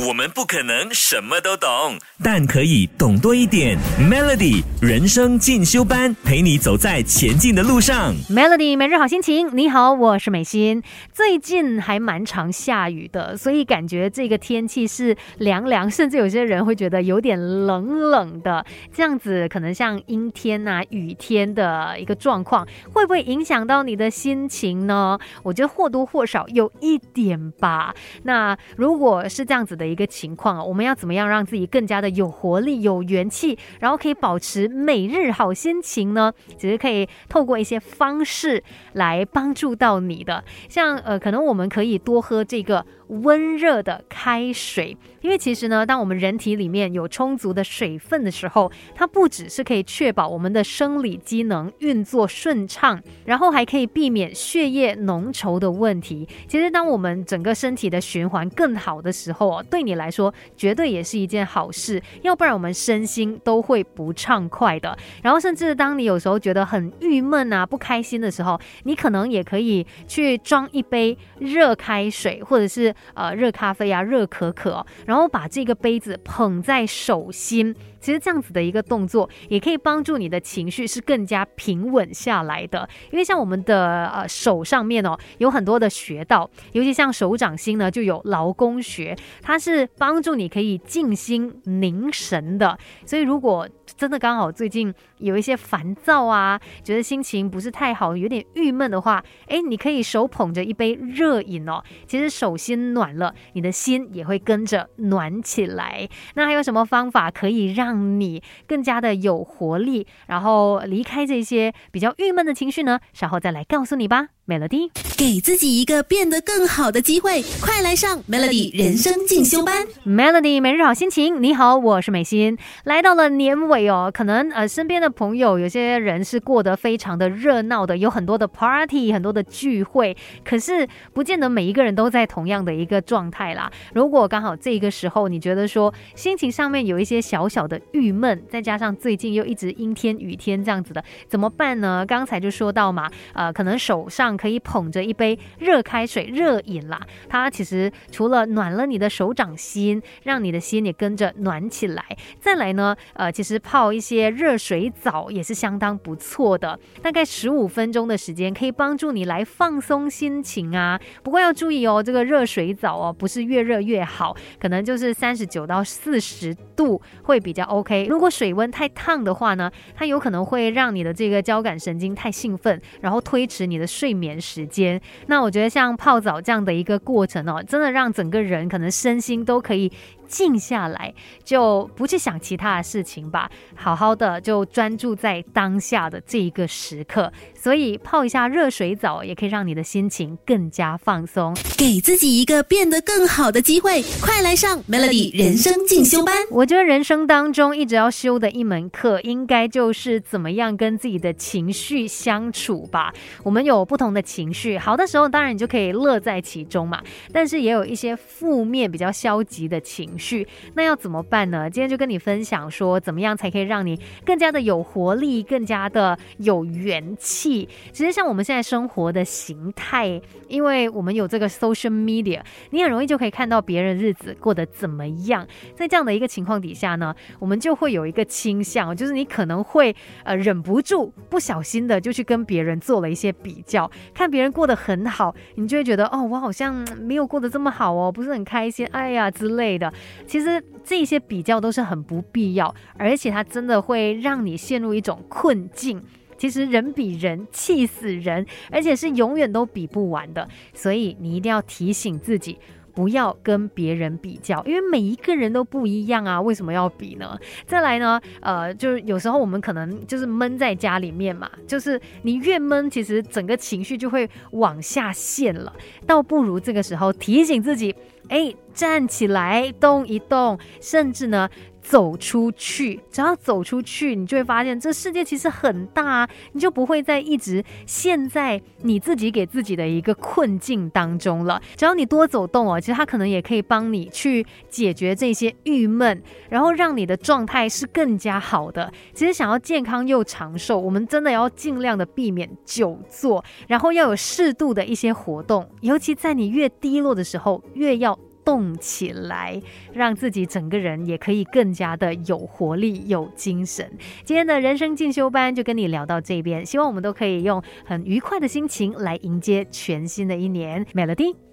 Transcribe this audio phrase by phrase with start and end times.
[0.00, 3.76] 我们不可能什么都懂，但可以懂多一点。
[4.00, 8.14] Melody 人生进修班，陪你走在前进的路上。
[8.30, 10.82] Melody 每日好心情，你好，我是美心。
[11.12, 18.64] 最近还蛮常下雨的，所以感觉这个天气是凉凉，甚至有些人会觉得有点冷冷的。
[18.94, 25.18] 这样子可能像阴天啊、雨天的一个状况，会不会影响到你的心情呢？
[25.42, 27.94] 我觉得或多或少有一点吧。
[28.22, 36.32] 那如果是这样子的的一个情况啊，我们要怎么样让自己更加的有活力、有元气，然后可以保持每日好心情呢？
[36.56, 56.28] 其实可以透过一些方式来帮助到你的，像呃，可能我们可以多喝这个温热的开水，因为其实呢，当我们人体里面有充足的水分的时候，它不只是可以确保我们的生理机能运作顺畅，然后还可以避免血液浓稠的问题。
[56.46, 64.94] 其实，当我们整个身体的循环更好的时候，对你来说绝对也是一件好事，要不然我们身心都会不畅快的。
[65.22, 77.74] 然后，甚至当你有时候觉得很郁闷啊、不开心的时候，你可能也可以去装一杯热开水，或者是呃热咖啡啊、热可可、然后把这个杯子捧在手心。
[78.02, 82.86] 其实这样子的一个动作，也可以帮助你的情绪是更加平稳下来的。
[83.12, 92.76] 因为像我们的呃手上面哦，有很多的穴道，尤其像手掌心呢，就有劳宫穴，它是帮助你可以静心凝神的。
[93.06, 101.82] 所以如果真的刚好最近有一些烦躁啊，觉得心情不是太好，有点郁闷的话，诶，你可以手捧着一杯热饮哦。
[102.06, 106.08] 其实手心暖了，你的心也会跟着暖起来。
[106.34, 113.00] 那还有什么方法可以让让你更加的有活力，然后离开这些比较郁闷的情绪呢？
[113.12, 114.28] 稍后再来告诉你吧。
[114.52, 119.86] Melody，给自己一个变得更好的机会，快来上 Melody 人生进修班。
[120.04, 122.58] Melody 每日好心情，你好，我是美心。
[122.84, 133.72] 来到了年尾哦，可能呃身边的朋友有些人是过得非常的热闹的，有很多的 party，很多的聚会，可是不见得每一个人都在同样的一个状态啦。
[133.94, 142.04] 如果刚好这个时候你觉得说心情上面有一些小小的郁闷，再加上最近又一直阴天雨天这样子的，怎么办呢？
[142.06, 152.04] 刚才就说到嘛，呃，可能手上可以捧着一杯热开水、热饮啦，它其实除了暖了你的手掌心，让你的心也跟着暖起来。
[152.40, 161.00] 再来呢，呃，其实泡一些热水澡也是相当不错的，大概十五分钟的时间可以帮助你来放松心情啊。
[161.22, 168.08] 不过要注意哦，这个热水澡哦，不是越热越好，可能就是三十九到四十度会比较 OK。
[168.10, 175.00] 如果水温太烫的话呢，它有可能会让你的这个交感神经太兴奋，然后推迟你的睡眠眠时间。
[175.26, 179.90] 那我觉得像泡澡这样的一个过程哦，真的让整个人可能身心都可以
[180.28, 181.12] 静下来，
[181.44, 187.32] 就不去想其他的事情吧，好好的就专注在当下的这一个时刻。
[187.54, 191.54] 所以泡一下热水澡，也可以让你的心情更加放松。
[191.76, 196.34] 给自己一个变得更好的机会，快来上 Melody 人生进修班。
[196.50, 203.12] 我觉得人生当中一直要修的一门课，应该就是怎么样跟自己的情绪相处吧。
[203.44, 207.00] 我们有不同的情绪，好的时候当然你就可以乐在其中嘛，
[207.32, 211.70] 但是也有一些负面、比较消极的情情绪，那要怎么办呢？
[211.70, 217.66] 今天就跟你分享说，怎么样才可以让你更加的有活力，更加的有元气。
[217.92, 222.40] 其实像我们现在生活的形态，因为我们有这个 social media，
[222.70, 225.46] 你很容易就可以看到别人日子过得怎么样。
[225.74, 239.92] 在这样的一个情况底下呢，我们就会有一个倾向，就是你可能会呃忍不住不小心的就去跟别人做了一些比较，看别人过得很好，你就会觉得哦，我好像没有过得这么好哦，不是很开心，哎呀之类的。
[240.26, 246.02] 其实这些比较都是很不必要，而且它真的会让你陷入一种困境。
[246.38, 252.58] 其实人比人气死人，而且是永远都比不完的，所以你一定要提醒自己。
[252.94, 257.38] 不要跟别人比较，因为每一个人都不一样啊，为什么要比呢？
[257.66, 265.72] 再来呢，呃，就是有时候我们可能就是闷在家里面嘛，就是你越闷，其实整个情绪就会往下陷了，
[266.06, 267.94] 倒不如这个时候提醒自己，
[268.28, 271.48] 哎，站起来，动一动，甚至呢。
[271.82, 281.60] 走出去，只要走出去，你就会发现这世界其实很大啊，你就不会再一直陷在你自己给自己的一个困境当中了。
[281.76, 288.90] 只要你多走动哦，其实它可能也可以帮你去解决这些郁闷，然后让你的状态是更加好的。
[289.12, 298.18] 其实想要健康又长寿，我们真的要尽量的避免久坐，然后要有适度的一些活动，尤其在你越低落的时候，越要。
[298.44, 299.60] 动起来，
[299.92, 303.90] 让自己整个人也可以更加的有活力、有精神。
[304.24, 310.84] 今天的人生进修班就跟你聊到这边，希望我们都可以用很愉快的心情来迎接全新的一年。
[310.94, 311.51] Melody。